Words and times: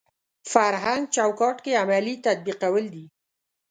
فرهنګ 0.51 1.03
چوکاټ 1.15 1.57
کې 1.63 1.79
عملي 1.83 2.15
تطبیقول 2.25 2.85
دي. 2.93 3.05